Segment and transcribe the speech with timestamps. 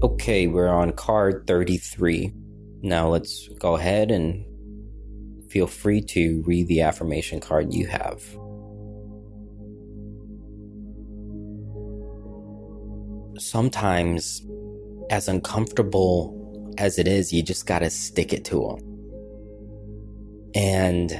[0.00, 2.32] Okay, we're on card 33.
[2.82, 4.44] Now let's go ahead and
[5.50, 8.22] feel free to read the affirmation card you have.
[13.42, 14.46] Sometimes,
[15.10, 18.78] as uncomfortable as it is, you just gotta stick it to them.
[20.54, 21.10] And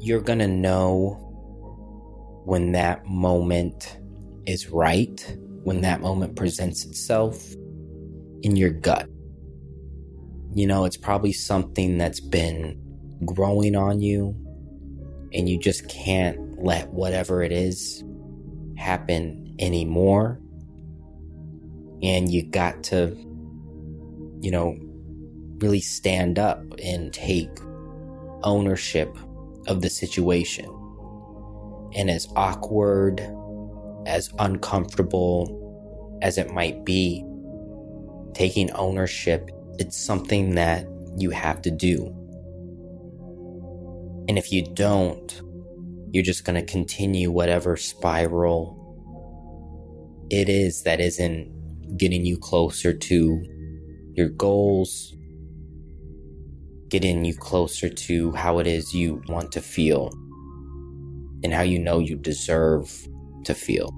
[0.00, 1.12] you're gonna know
[2.44, 3.96] when that moment
[4.44, 7.52] is right, when that moment presents itself
[8.42, 9.08] in your gut.
[10.54, 12.78] You know, it's probably something that's been
[13.24, 14.36] growing on you,
[15.32, 18.04] and you just can't let whatever it is
[18.76, 20.40] happen anymore.
[22.02, 23.16] And you got to,
[24.40, 24.76] you know,
[25.58, 27.50] really stand up and take
[28.42, 29.16] ownership
[29.68, 30.66] of the situation.
[31.94, 33.20] And as awkward,
[34.06, 37.24] as uncomfortable as it might be,
[38.34, 42.06] taking ownership, it's something that you have to do.
[44.28, 45.42] And if you don't,
[46.12, 48.78] you're just going to continue whatever spiral
[50.30, 53.42] it is that isn't getting you closer to
[54.14, 55.14] your goals,
[56.88, 60.10] getting you closer to how it is you want to feel
[61.42, 63.08] and how you know you deserve
[63.44, 63.90] to feel.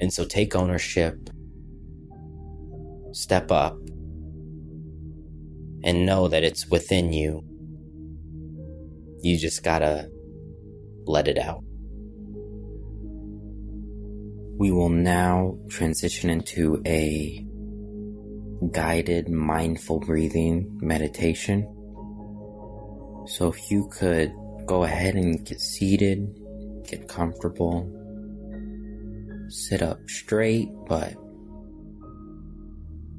[0.00, 1.30] And so take ownership,
[3.12, 3.76] step up,
[5.82, 7.42] and know that it's within you.
[9.22, 10.08] You just gotta
[11.06, 11.62] let it out.
[14.58, 17.44] We will now transition into a
[18.72, 21.62] guided mindful breathing meditation.
[23.28, 24.32] So if you could
[24.66, 26.28] go ahead and get seated,
[26.88, 27.86] get comfortable,
[29.48, 31.14] sit up straight, but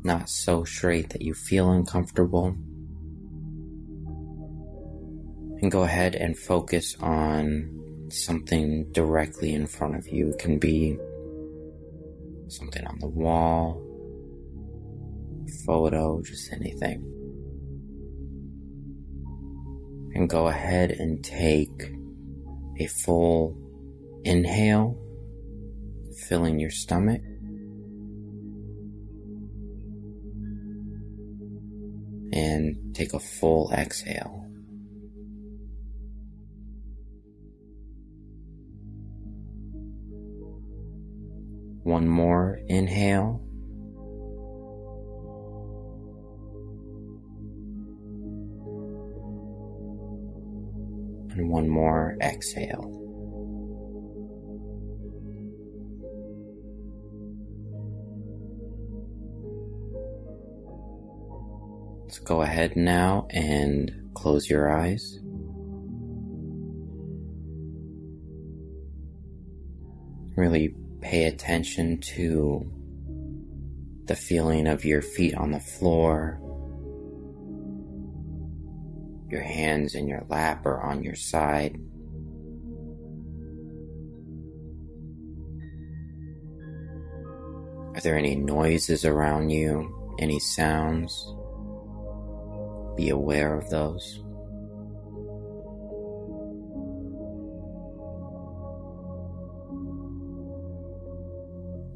[0.03, 2.55] not so straight that you feel uncomfortable.
[5.61, 10.29] And go ahead and focus on something directly in front of you.
[10.29, 10.97] It can be
[12.47, 13.83] something on the wall,
[15.65, 17.03] photo, just anything.
[20.15, 21.98] And go ahead and take
[22.79, 23.55] a full
[24.23, 24.97] inhale,
[26.27, 27.21] filling your stomach.
[32.31, 34.45] And take a full exhale.
[41.83, 43.48] One more inhale.
[51.39, 52.95] And one more exhale.
[62.03, 65.19] Let's go ahead now and close your eyes.
[70.35, 72.69] Really pay attention to
[74.05, 76.41] the feeling of your feet on the floor,
[79.31, 81.79] your hands in your lap or on your side.
[87.95, 90.15] Are there any noises around you?
[90.19, 91.33] Any sounds?
[92.95, 94.21] Be aware of those.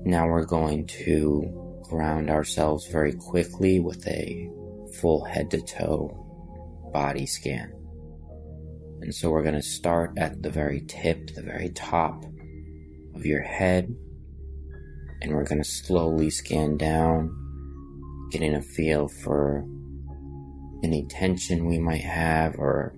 [0.05, 4.49] Now we're going to ground ourselves very quickly with a
[4.99, 6.22] full head to toe
[6.93, 7.73] body scan.
[9.01, 12.23] And so we're going to start at the very tip, the very top
[13.15, 13.93] of your head,
[15.21, 17.35] and we're going to slowly scan down,
[18.31, 19.65] getting a feel for
[20.83, 22.95] any tension we might have or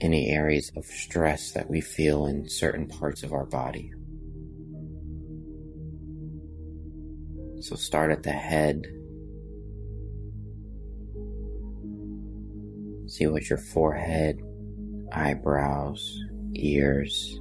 [0.00, 3.92] any areas of stress that we feel in certain parts of our body.
[7.60, 8.86] So start at the head
[13.08, 14.38] See what your forehead,
[15.12, 16.20] eyebrows,
[16.54, 17.40] ears,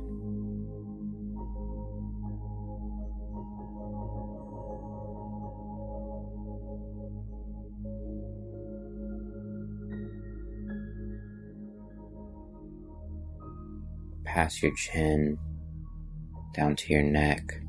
[14.24, 15.38] past your chin,
[16.56, 17.60] down to your neck.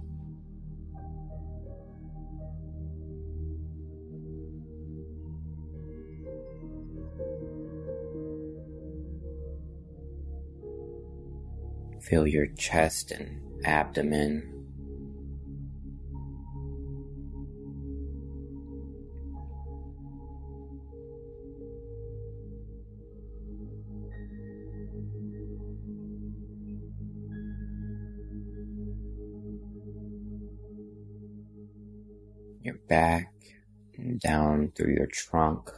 [12.08, 14.54] Feel your chest and abdomen.
[32.62, 33.34] Your back
[34.22, 35.77] down through your trunk.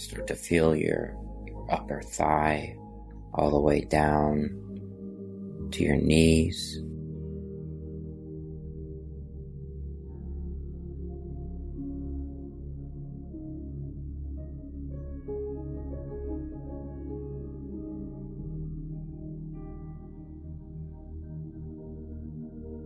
[0.00, 1.14] Start to feel your,
[1.46, 2.74] your upper thigh
[3.34, 4.48] all the way down
[5.72, 6.80] to your knees.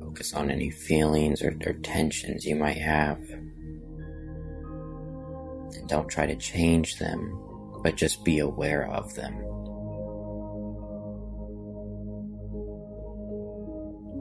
[0.01, 3.21] Focus on any feelings or, or tensions you might have.
[5.85, 7.39] And don't try to change them,
[7.83, 9.35] but just be aware of them.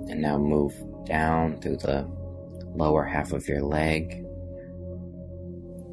[0.09, 0.73] And now move
[1.05, 2.05] down through the
[2.75, 4.25] lower half of your leg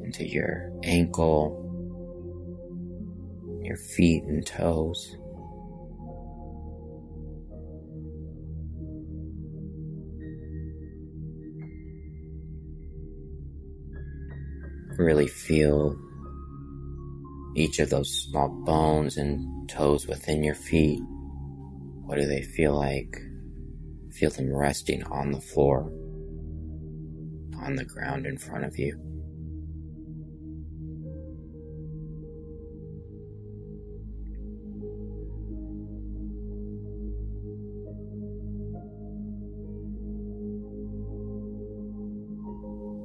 [0.03, 1.55] into your ankle,
[3.63, 5.15] your feet and toes.
[15.01, 15.99] Really feel
[17.55, 21.01] each of those small bones and toes within your feet.
[22.05, 23.19] What do they feel like?
[24.11, 25.91] Feel them resting on the floor,
[27.63, 28.95] on the ground in front of you.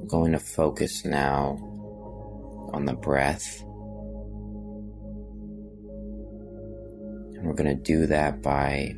[0.07, 1.76] Going to focus now
[2.73, 3.61] on the breath.
[7.35, 8.93] And we're going to do that by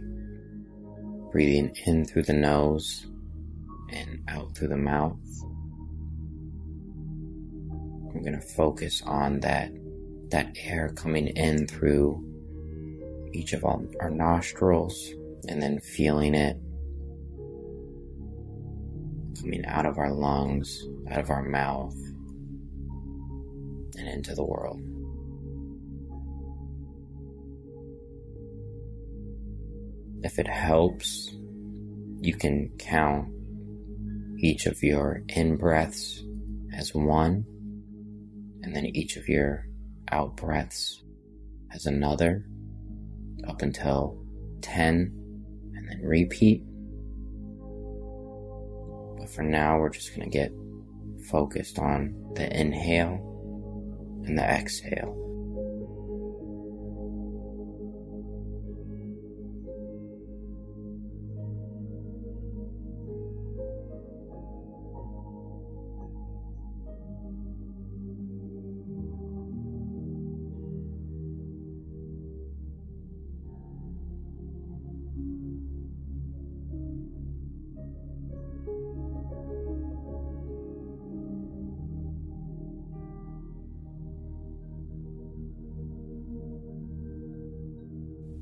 [1.31, 3.07] breathing in through the nose
[3.91, 5.17] and out through the mouth.
[8.11, 9.71] I'm going to focus on that
[10.29, 12.23] that air coming in through
[13.33, 15.11] each of our nostrils
[15.47, 16.57] and then feeling it
[19.41, 21.95] coming out of our lungs, out of our mouth,
[23.99, 24.81] and into the world.
[30.23, 31.31] If it helps,
[32.21, 33.29] you can count
[34.39, 36.23] each of your in breaths
[36.75, 37.45] as one,
[38.63, 39.65] and then each of your
[40.11, 41.03] out breaths
[41.73, 42.45] as another,
[43.47, 44.21] up until
[44.61, 45.13] 10,
[45.75, 46.63] and then repeat.
[49.17, 50.51] But for now, we're just going to get
[51.29, 53.28] focused on the inhale
[54.25, 55.28] and the exhale.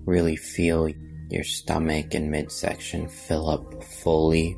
[0.07, 0.89] Really feel
[1.29, 4.57] your stomach and midsection fill up fully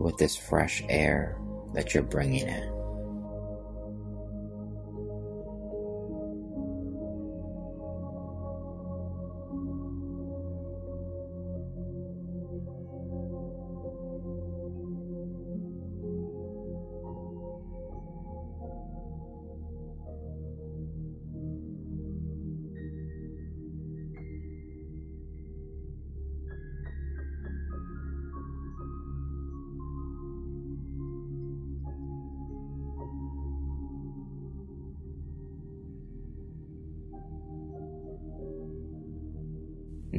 [0.00, 1.40] with this fresh air
[1.72, 2.75] that you're bringing in.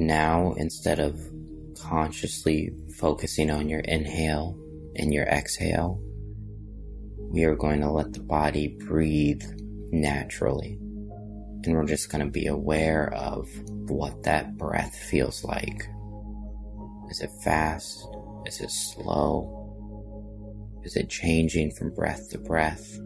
[0.08, 1.20] Now, instead of
[1.78, 4.58] consciously focusing on your inhale
[4.96, 6.00] and your exhale,
[7.18, 9.44] we are going to let the body breathe
[9.92, 10.78] naturally.
[11.66, 13.50] And we're just going to be aware of
[13.90, 15.86] what that breath feels like.
[17.10, 18.08] Is it fast?
[18.46, 19.52] Is it slow?
[20.86, 22.98] Is it changing from breath to breath?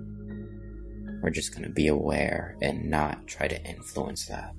[1.24, 4.54] We're just going to be aware and not try to influence that.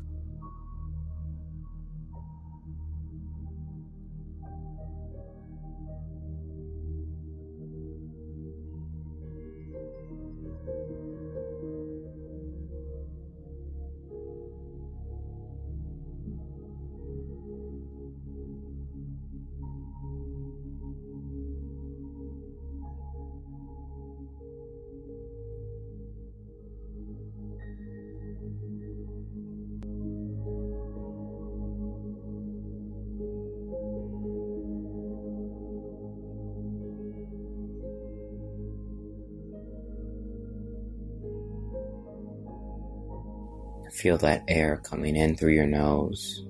[44.02, 46.42] Feel that air coming in through your nose.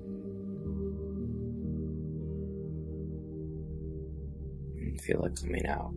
[4.79, 5.93] And feel it coming out.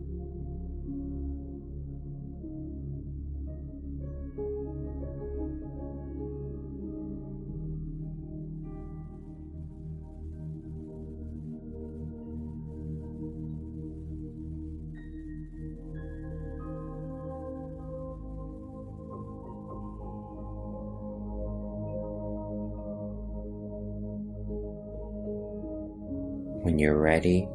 [26.67, 27.47] When you're ready,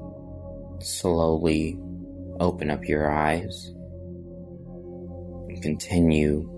[0.81, 1.78] slowly
[2.40, 3.71] open up your eyes
[5.50, 6.49] and continue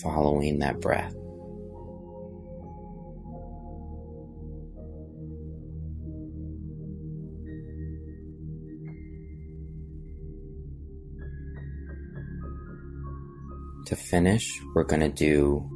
[0.00, 1.12] following that breath.
[13.88, 15.68] To finish, we're going to do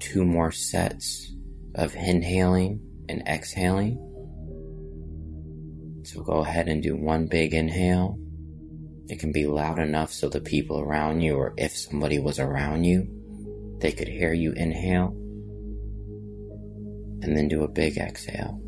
[0.00, 1.36] two more sets
[1.76, 3.98] of inhaling and exhaling.
[6.04, 8.18] So go ahead and do one big inhale.
[9.08, 12.84] It can be loud enough so the people around you, or if somebody was around
[12.84, 13.08] you,
[13.78, 15.08] they could hear you inhale.
[17.22, 18.60] And then do a big exhale.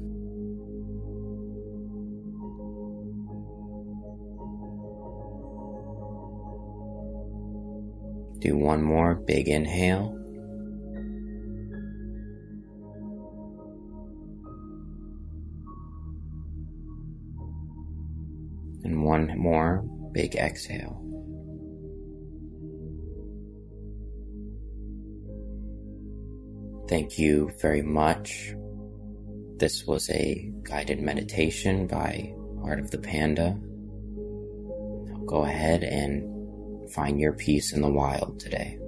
[8.38, 10.23] Do one more big inhale.
[20.14, 21.00] Big exhale.
[26.88, 28.54] Thank you very much.
[29.56, 33.58] This was a guided meditation by Art of the Panda.
[35.06, 38.78] Now go ahead and find your peace in the wild today.